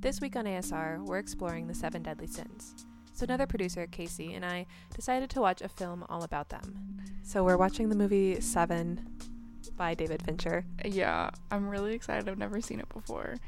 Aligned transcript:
This 0.00 0.20
week 0.20 0.36
on 0.36 0.44
ASR, 0.44 1.04
we're 1.04 1.18
exploring 1.18 1.66
the 1.66 1.74
seven 1.74 2.04
deadly 2.04 2.28
sins. 2.28 2.86
So, 3.14 3.24
another 3.24 3.48
producer, 3.48 3.88
Kacey, 3.88 4.36
and 4.36 4.44
I 4.44 4.66
decided 4.94 5.28
to 5.30 5.40
watch 5.40 5.60
a 5.60 5.68
film 5.68 6.04
all 6.08 6.22
about 6.22 6.50
them. 6.50 6.98
So, 7.24 7.42
we're 7.42 7.56
watching 7.56 7.88
the 7.88 7.96
movie 7.96 8.40
Seven 8.40 9.04
by 9.76 9.94
David 9.94 10.22
Fincher. 10.22 10.64
Yeah, 10.84 11.30
I'm 11.50 11.68
really 11.68 11.94
excited. 11.94 12.28
I've 12.28 12.38
never 12.38 12.60
seen 12.60 12.78
it 12.78 12.88
before. 12.90 13.38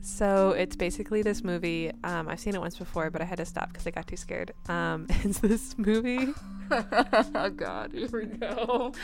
So, 0.00 0.52
it's 0.52 0.74
basically 0.74 1.20
this 1.20 1.44
movie. 1.44 1.92
Um, 2.02 2.28
I've 2.28 2.40
seen 2.40 2.54
it 2.54 2.60
once 2.60 2.78
before, 2.78 3.10
but 3.10 3.20
I 3.20 3.26
had 3.26 3.36
to 3.36 3.44
stop 3.44 3.70
because 3.70 3.86
I 3.86 3.90
got 3.90 4.06
too 4.06 4.16
scared. 4.16 4.54
Um, 4.70 5.06
it's 5.10 5.40
this 5.40 5.76
movie. 5.76 6.32
oh, 6.70 7.52
God, 7.54 7.92
here 7.92 8.08
we 8.10 8.24
go. 8.24 8.94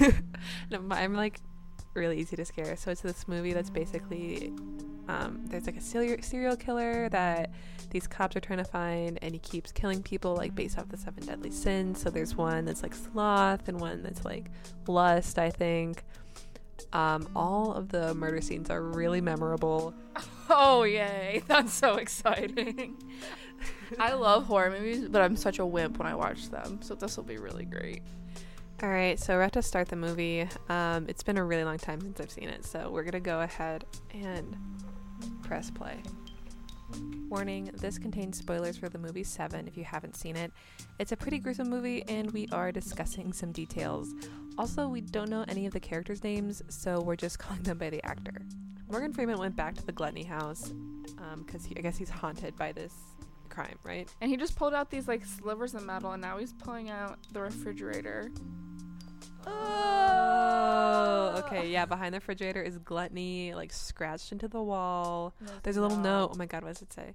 no, 0.70 0.82
I'm 0.90 1.14
like 1.14 1.40
really 1.94 2.18
easy 2.18 2.36
to 2.36 2.44
scare. 2.44 2.76
So, 2.76 2.90
it's 2.90 3.00
this 3.00 3.26
movie 3.26 3.54
that's 3.54 3.70
basically 3.70 4.52
um, 5.08 5.40
there's 5.46 5.66
like 5.66 5.76
a 5.76 5.80
serial 5.80 6.22
serial 6.22 6.56
killer 6.56 7.08
that 7.08 7.50
these 7.90 8.06
cops 8.06 8.36
are 8.36 8.40
trying 8.40 8.58
to 8.58 8.64
find, 8.64 9.18
and 9.22 9.34
he 9.34 9.38
keeps 9.38 9.72
killing 9.72 10.02
people 10.02 10.36
like 10.36 10.54
based 10.54 10.78
off 10.78 10.88
the 10.88 10.96
seven 10.96 11.24
deadly 11.24 11.50
sins. 11.50 12.00
So 12.00 12.10
there's 12.10 12.36
one 12.36 12.64
that's 12.64 12.82
like 12.82 12.94
sloth, 12.94 13.68
and 13.68 13.80
one 13.80 14.02
that's 14.02 14.24
like 14.24 14.50
lust, 14.86 15.38
I 15.38 15.50
think. 15.50 16.04
Um, 16.92 17.28
all 17.34 17.72
of 17.72 17.88
the 17.88 18.14
murder 18.14 18.40
scenes 18.40 18.70
are 18.70 18.82
really 18.82 19.20
memorable. 19.20 19.94
Oh 20.50 20.84
yay! 20.84 21.42
That's 21.46 21.74
so 21.74 21.96
exciting. 21.96 22.96
I 23.98 24.14
love 24.14 24.46
horror 24.46 24.70
movies, 24.70 25.06
but 25.06 25.20
I'm 25.20 25.36
such 25.36 25.58
a 25.58 25.66
wimp 25.66 25.98
when 25.98 26.06
I 26.06 26.14
watch 26.14 26.48
them, 26.48 26.80
so 26.80 26.94
this 26.94 27.18
will 27.18 27.24
be 27.24 27.36
really 27.36 27.66
great. 27.66 28.00
All 28.82 28.88
right, 28.88 29.18
so 29.18 29.34
we're 29.34 29.42
about 29.42 29.52
to 29.52 29.62
start 29.62 29.88
the 29.88 29.96
movie. 29.96 30.48
Um, 30.70 31.04
it's 31.06 31.22
been 31.22 31.36
a 31.36 31.44
really 31.44 31.64
long 31.64 31.76
time 31.76 32.00
since 32.00 32.18
I've 32.18 32.30
seen 32.30 32.48
it, 32.48 32.64
so 32.64 32.90
we're 32.90 33.02
gonna 33.02 33.20
go 33.20 33.42
ahead 33.42 33.84
and 34.14 34.56
press 35.42 35.70
play. 35.70 36.02
Warning 37.28 37.70
this 37.74 37.98
contains 37.98 38.38
spoilers 38.38 38.78
for 38.78 38.88
the 38.88 38.98
movie 38.98 39.22
Seven 39.22 39.68
if 39.68 39.76
you 39.76 39.84
haven't 39.84 40.16
seen 40.16 40.36
it. 40.36 40.50
It's 40.98 41.12
a 41.12 41.16
pretty 41.16 41.38
gruesome 41.38 41.68
movie, 41.68 42.02
and 42.08 42.30
we 42.30 42.48
are 42.52 42.72
discussing 42.72 43.32
some 43.32 43.52
details. 43.52 44.14
Also, 44.56 44.88
we 44.88 45.02
don't 45.02 45.28
know 45.28 45.44
any 45.46 45.66
of 45.66 45.72
the 45.72 45.80
characters' 45.80 46.24
names, 46.24 46.62
so 46.68 47.00
we're 47.00 47.16
just 47.16 47.38
calling 47.40 47.62
them 47.62 47.78
by 47.78 47.90
the 47.90 48.04
actor. 48.04 48.40
Morgan 48.90 49.12
Freeman 49.12 49.38
went 49.38 49.54
back 49.54 49.74
to 49.74 49.84
the 49.84 49.92
Gluttony 49.92 50.24
House 50.24 50.72
because 51.36 51.66
um, 51.66 51.72
I 51.76 51.80
guess 51.82 51.98
he's 51.98 52.08
haunted 52.08 52.56
by 52.56 52.72
this 52.72 52.94
crime, 53.50 53.78
right? 53.82 54.08
And 54.20 54.30
he 54.30 54.36
just 54.36 54.56
pulled 54.56 54.72
out 54.72 54.90
these 54.90 55.06
like 55.06 55.24
slivers 55.24 55.74
of 55.74 55.84
metal, 55.84 56.12
and 56.12 56.22
now 56.22 56.38
he's 56.38 56.54
pulling 56.54 56.88
out 56.88 57.18
the 57.32 57.42
refrigerator. 57.42 58.30
Oh, 59.46 59.97
okay. 61.44 61.68
Yeah, 61.70 61.86
behind 61.86 62.14
the 62.14 62.18
refrigerator 62.18 62.62
is 62.62 62.78
gluttony, 62.78 63.54
like 63.54 63.72
scratched 63.72 64.32
into 64.32 64.48
the 64.48 64.62
wall. 64.62 65.34
There's 65.62 65.76
a 65.76 65.82
little 65.82 65.98
note. 65.98 66.30
Oh 66.34 66.36
my 66.36 66.46
god, 66.46 66.62
what 66.62 66.74
does 66.74 66.82
it 66.82 66.92
say? 66.92 67.14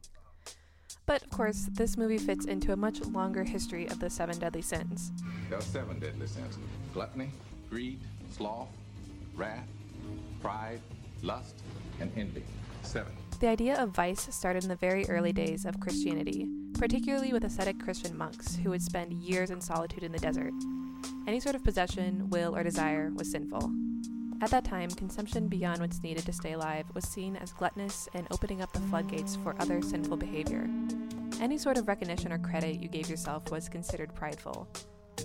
But 1.05 1.23
of 1.23 1.30
course, 1.31 1.67
this 1.71 1.97
movie 1.97 2.17
fits 2.17 2.45
into 2.45 2.71
a 2.71 2.77
much 2.77 3.02
longer 3.02 3.43
history 3.43 3.88
of 3.88 3.99
the 3.99 4.09
seven 4.09 4.39
deadly 4.39 4.61
sins. 4.61 5.11
There 5.49 5.57
are 5.57 5.61
seven 5.61 5.99
deadly 5.99 6.27
sins 6.27 6.57
gluttony, 6.93 7.31
greed, 7.69 7.99
sloth, 8.31 8.69
wrath, 9.35 9.67
pride, 10.41 10.80
lust, 11.21 11.55
and 11.99 12.11
envy. 12.15 12.43
Seven. 12.83 13.11
The 13.39 13.47
idea 13.47 13.81
of 13.81 13.89
vice 13.89 14.33
started 14.33 14.63
in 14.63 14.69
the 14.69 14.75
very 14.75 15.05
early 15.09 15.33
days 15.33 15.65
of 15.65 15.80
Christianity, 15.80 16.47
particularly 16.77 17.33
with 17.33 17.43
ascetic 17.43 17.80
Christian 17.80 18.17
monks 18.17 18.55
who 18.55 18.69
would 18.69 18.81
spend 18.81 19.13
years 19.13 19.49
in 19.49 19.59
solitude 19.59 20.03
in 20.03 20.11
the 20.11 20.19
desert. 20.19 20.53
Any 21.27 21.39
sort 21.39 21.55
of 21.55 21.63
possession, 21.63 22.30
will, 22.30 22.55
or 22.55 22.63
desire 22.63 23.11
was 23.13 23.31
sinful. 23.31 23.71
At 24.42 24.50
that 24.52 24.66
time, 24.66 24.89
consumption 24.89 25.48
beyond 25.48 25.80
what's 25.80 26.03
needed 26.03 26.26
to 26.26 26.34
stay 26.34 26.53
alive 26.53 26.86
was 26.94 27.06
seen 27.06 27.36
as 27.38 27.53
gluttonous 27.53 28.09
and 28.14 28.28
opening 28.31 28.62
up 28.62 28.72
the 28.73 28.80
floodgates 28.81 29.36
for 29.38 29.56
other 29.59 29.81
sinful 29.81 30.17
behavior. 30.17 30.70
Any 31.39 31.58
sort 31.58 31.78
of 31.78 31.88
recognition 31.88 32.31
or 32.31 32.38
credit 32.38 32.81
you 32.81 32.88
gave 32.88 33.09
yourself 33.09 33.49
was 33.52 33.70
considered 33.70 34.14
prideful. 34.14 34.67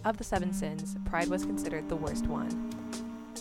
Of 0.05 0.17
the 0.17 0.25
seven 0.25 0.53
sins, 0.53 0.97
pride 1.05 1.29
was 1.29 1.45
considered 1.45 1.89
the 1.89 1.97
worst 1.97 2.27
one. 2.27 2.71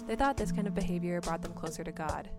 They 0.08 0.16
thought 0.16 0.38
this 0.38 0.52
kind 0.52 0.68
of 0.68 0.76
behavior 0.76 1.22
brought 1.22 1.42
them 1.42 1.54
closer 1.54 1.84
to 1.84 1.92
God. 1.92 2.30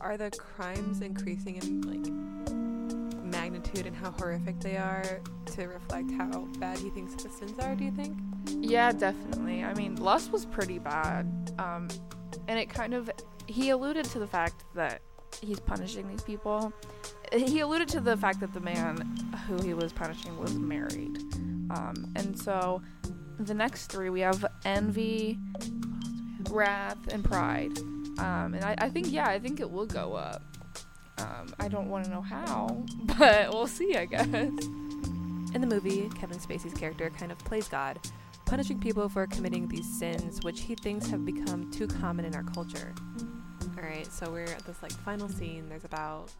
Are 0.00 0.16
the 0.16 0.30
crimes 0.30 1.00
increasing 1.00 1.56
in 1.56 1.82
like 1.82 3.22
magnitude 3.22 3.86
and 3.86 3.96
how 3.96 4.10
horrific 4.12 4.60
they 4.60 4.76
are 4.76 5.20
to 5.46 5.66
reflect 5.66 6.10
how 6.12 6.46
bad 6.58 6.78
he 6.78 6.90
thinks 6.90 7.14
the 7.22 7.28
sins 7.28 7.58
are, 7.58 7.74
do 7.74 7.84
you 7.84 7.92
think? 7.92 8.16
Yeah, 8.60 8.92
definitely. 8.92 9.64
I 9.64 9.74
mean, 9.74 9.96
Lust 9.96 10.32
was 10.32 10.44
pretty 10.44 10.78
bad. 10.78 11.52
Um, 11.58 11.88
and 12.48 12.58
it 12.58 12.68
kind 12.68 12.94
of, 12.94 13.10
he 13.46 13.70
alluded 13.70 14.04
to 14.06 14.18
the 14.18 14.26
fact 14.26 14.64
that 14.74 15.00
he's 15.40 15.60
punishing 15.60 16.08
these 16.08 16.22
people. 16.22 16.72
He 17.32 17.60
alluded 17.60 17.88
to 17.88 18.00
the 18.00 18.16
fact 18.16 18.40
that 18.40 18.52
the 18.52 18.60
man 18.60 19.16
who 19.48 19.56
he 19.62 19.74
was 19.74 19.92
punishing 19.92 20.38
was 20.38 20.54
married. 20.54 21.16
Um, 21.70 22.12
and 22.16 22.38
so 22.38 22.82
the 23.38 23.54
next 23.54 23.86
three 23.86 24.10
we 24.10 24.20
have 24.20 24.44
envy, 24.64 25.38
wrath, 26.50 26.98
and 27.10 27.24
pride. 27.24 27.78
Um, 28.18 28.54
and 28.54 28.64
I, 28.64 28.74
I, 28.78 28.90
think, 28.90 29.10
yeah, 29.10 29.28
I 29.28 29.38
think 29.38 29.60
it 29.60 29.70
will 29.70 29.86
go 29.86 30.14
up. 30.14 30.42
Um, 31.18 31.54
I 31.58 31.68
don't 31.68 31.88
want 31.88 32.04
to 32.04 32.10
know 32.10 32.20
how, 32.20 32.84
but 33.18 33.50
we'll 33.50 33.66
see, 33.66 33.96
I 33.96 34.04
guess. 34.06 34.26
In 34.26 35.60
the 35.60 35.66
movie, 35.66 36.08
Kevin 36.18 36.38
Spacey's 36.38 36.74
character 36.74 37.10
kind 37.10 37.30
of 37.30 37.38
plays 37.38 37.68
God, 37.68 37.98
punishing 38.52 38.78
people 38.78 39.08
for 39.08 39.26
committing 39.28 39.66
these 39.66 39.98
sins, 39.98 40.38
which 40.42 40.60
he 40.60 40.74
thinks 40.74 41.08
have 41.08 41.24
become 41.24 41.70
too 41.70 41.86
common 41.86 42.26
in 42.26 42.34
our 42.34 42.42
culture. 42.42 42.94
Alright, 43.78 44.12
so 44.12 44.30
we're 44.30 44.44
at 44.44 44.66
this 44.66 44.82
like 44.82 44.92
final 44.92 45.26
scene. 45.26 45.70
There's 45.70 45.86
about 45.86 46.30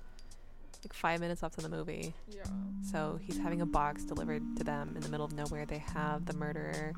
like 0.85 0.93
five 0.93 1.21
minutes 1.21 1.43
left 1.43 1.57
in 1.57 1.63
the 1.63 1.75
movie. 1.75 2.13
Yeah. 2.29 2.43
So 2.83 3.19
he's 3.23 3.39
having 3.39 3.63
a 3.63 3.67
box 3.67 4.05
delivered 4.05 4.43
to 4.59 4.63
them 4.63 4.93
in 4.95 5.01
the 5.01 5.09
middle 5.09 5.25
of 5.25 5.33
nowhere. 5.33 5.65
They 5.65 5.79
have 5.79 6.27
the 6.27 6.35
murderer, 6.35 6.93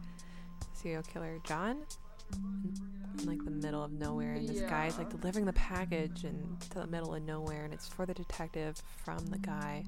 serial 0.73 1.05
killer 1.05 1.39
John, 1.45 1.85
in 2.33 3.25
like 3.25 3.45
the 3.45 3.53
middle 3.53 3.85
of 3.85 3.93
nowhere, 3.93 4.33
and 4.33 4.49
this 4.49 4.63
yeah. 4.63 4.69
guy's 4.69 4.99
like 4.99 5.11
delivering 5.11 5.45
the 5.45 5.53
package 5.53 6.25
into 6.25 6.71
the 6.71 6.89
middle 6.89 7.15
of 7.15 7.23
nowhere, 7.23 7.67
and 7.67 7.73
it's 7.73 7.87
for 7.87 8.05
the 8.05 8.15
detective 8.15 8.83
from 9.05 9.25
the 9.27 9.39
guy. 9.39 9.85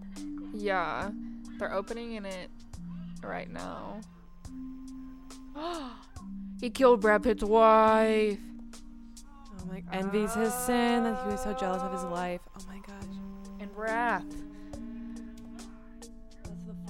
Yeah, 0.55 1.11
they're 1.59 1.75
opening 1.75 2.13
in 2.13 2.27
it 2.27 2.49
right 3.25 3.51
now. 3.51 4.03
he 6.61 6.71
killed 6.71 7.01
Brad 7.01 7.23
Pitt's 7.23 7.45
wife. 7.45 8.39
Oh 9.61 9.67
my! 9.67 9.83
Envies 9.93 10.35
his 10.35 10.53
sin 10.55 11.05
that 11.05 11.23
he 11.25 11.33
was 11.33 11.43
so 11.43 11.53
jealous 11.55 11.83
of 11.83 11.93
his 11.93 12.05
life. 12.05 12.41
Oh 12.59 12.65
my 12.69 12.79
gosh! 12.79 13.17
And 13.61 13.71
wrath. 13.77 14.25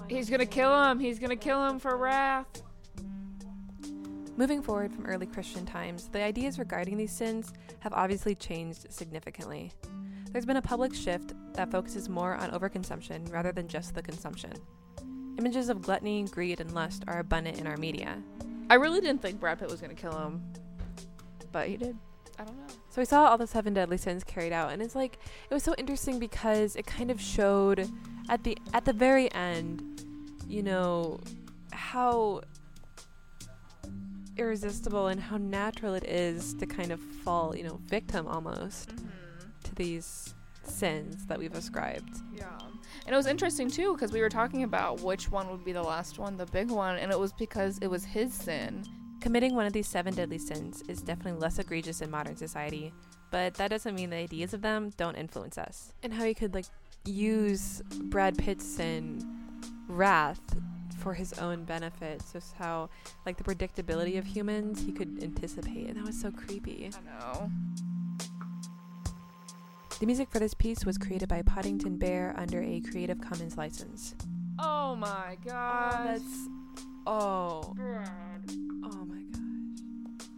He's 0.08 0.30
gonna 0.30 0.46
kill 0.46 0.84
him. 0.84 1.00
He's 1.00 1.18
gonna 1.18 1.36
kill 1.36 1.66
him 1.66 1.78
for 1.78 1.96
wrath. 1.96 2.46
Moving 4.36 4.62
forward 4.62 4.92
from 4.92 5.06
early 5.06 5.26
Christian 5.26 5.64
times, 5.64 6.08
the 6.12 6.22
ideas 6.22 6.58
regarding 6.58 6.98
these 6.98 7.12
sins 7.12 7.52
have 7.80 7.94
obviously 7.94 8.34
changed 8.34 8.92
significantly. 8.92 9.72
There's 10.30 10.44
been 10.44 10.58
a 10.58 10.62
public 10.62 10.94
shift 10.94 11.32
that 11.54 11.70
focuses 11.70 12.10
more 12.10 12.34
on 12.34 12.50
overconsumption 12.50 13.32
rather 13.32 13.50
than 13.50 13.66
just 13.66 13.94
the 13.94 14.02
consumption. 14.02 14.52
Images 15.38 15.70
of 15.70 15.80
gluttony, 15.80 16.24
greed, 16.24 16.60
and 16.60 16.72
lust 16.74 17.04
are 17.08 17.20
abundant 17.20 17.58
in 17.58 17.66
our 17.66 17.78
media. 17.78 18.22
I 18.68 18.74
really 18.74 19.00
didn't 19.00 19.22
think 19.22 19.40
Brad 19.40 19.58
Pitt 19.58 19.70
was 19.70 19.80
going 19.80 19.94
to 19.94 20.00
kill 20.00 20.16
him, 20.18 20.42
but 21.52 21.68
he 21.68 21.76
did. 21.76 21.96
I 22.38 22.44
don't 22.44 22.56
know. 22.56 22.74
So 22.90 23.00
we 23.00 23.04
saw 23.04 23.26
all 23.26 23.38
the 23.38 23.46
seven 23.46 23.74
deadly 23.74 23.96
sins 23.96 24.24
carried 24.24 24.52
out, 24.52 24.72
and 24.72 24.82
it's 24.82 24.94
like 24.94 25.18
it 25.50 25.54
was 25.54 25.62
so 25.62 25.74
interesting 25.78 26.18
because 26.18 26.76
it 26.76 26.86
kind 26.86 27.10
of 27.10 27.20
showed 27.20 27.88
at 28.28 28.42
the 28.44 28.58
at 28.74 28.84
the 28.84 28.92
very 28.92 29.32
end, 29.32 30.02
you 30.48 30.62
know, 30.62 31.20
how 31.72 32.42
irresistible 34.36 35.06
and 35.08 35.20
how 35.20 35.36
natural 35.36 35.94
it 35.94 36.04
is 36.04 36.54
to 36.54 36.66
kind 36.66 36.92
of 36.92 37.00
fall, 37.00 37.56
you 37.56 37.64
know, 37.64 37.80
victim 37.86 38.26
almost 38.26 38.90
mm-hmm. 38.90 39.08
to 39.64 39.74
these 39.74 40.34
sins 40.66 41.26
that 41.26 41.38
we've 41.38 41.54
ascribed. 41.54 42.20
Yeah. 42.34 42.58
And 43.06 43.14
it 43.14 43.16
was 43.16 43.26
interesting 43.26 43.70
too 43.70 43.94
because 43.94 44.12
we 44.12 44.20
were 44.20 44.28
talking 44.28 44.62
about 44.62 45.00
which 45.00 45.30
one 45.30 45.48
would 45.50 45.64
be 45.64 45.72
the 45.72 45.82
last 45.82 46.18
one, 46.18 46.36
the 46.36 46.46
big 46.46 46.70
one, 46.70 46.98
and 46.98 47.12
it 47.12 47.18
was 47.18 47.32
because 47.32 47.78
it 47.78 47.88
was 47.88 48.04
his 48.04 48.34
sin. 48.34 48.84
Committing 49.20 49.54
one 49.54 49.66
of 49.66 49.72
these 49.72 49.88
seven 49.88 50.14
deadly 50.14 50.38
sins 50.38 50.82
is 50.88 51.02
definitely 51.02 51.40
less 51.40 51.58
egregious 51.58 52.00
in 52.00 52.10
modern 52.10 52.36
society, 52.36 52.92
but 53.30 53.54
that 53.54 53.70
doesn't 53.70 53.94
mean 53.94 54.10
the 54.10 54.16
ideas 54.16 54.54
of 54.54 54.62
them 54.62 54.92
don't 54.96 55.16
influence 55.16 55.58
us. 55.58 55.92
And 56.02 56.12
how 56.12 56.24
he 56.24 56.34
could 56.34 56.54
like 56.54 56.66
use 57.04 57.82
Brad 58.04 58.36
Pitt's 58.36 58.66
sin, 58.66 59.20
wrath, 59.88 60.40
for 60.98 61.14
his 61.14 61.32
own 61.34 61.64
benefit. 61.64 62.22
Just 62.32 62.54
how, 62.56 62.90
like, 63.24 63.36
the 63.36 63.44
predictability 63.44 64.18
of 64.18 64.24
humans 64.24 64.80
he 64.80 64.92
could 64.92 65.22
anticipate. 65.22 65.86
And 65.86 65.96
that 65.96 66.04
was 66.04 66.20
so 66.20 66.30
creepy. 66.32 66.90
I 66.92 67.20
know. 67.20 67.50
The 69.98 70.04
music 70.04 70.28
for 70.30 70.38
this 70.38 70.52
piece 70.52 70.84
was 70.84 70.98
created 70.98 71.26
by 71.26 71.40
Poddington 71.40 71.96
Bear 71.96 72.34
under 72.36 72.60
a 72.62 72.82
Creative 72.82 73.18
Commons 73.18 73.56
license. 73.56 74.14
Oh 74.58 74.94
my 74.94 75.38
god. 75.42 75.94
Oh, 75.94 76.04
that's. 76.04 76.48
Oh. 77.06 77.72
Brad. 77.74 78.42
Oh 78.84 79.06
my 79.06 79.22
gosh. 79.32 80.28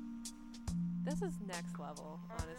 This 1.03 1.23
is 1.23 1.35
next 1.45 1.77
level, 1.77 2.21
honestly. 2.31 2.55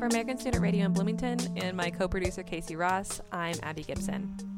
For 0.00 0.06
American 0.06 0.38
Student 0.38 0.60
Radio 0.60 0.86
in 0.86 0.92
Bloomington 0.92 1.38
and 1.58 1.76
my 1.76 1.90
co 1.90 2.08
producer 2.08 2.42
Kacey 2.42 2.76
Ross, 2.76 3.20
I'm 3.30 3.54
Abbie 3.62 3.84
Gipson. 3.84 4.57